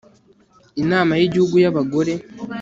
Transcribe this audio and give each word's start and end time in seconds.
inama 0.81 1.13
y'igihugu 1.19 1.55
y'abagore 1.63 2.13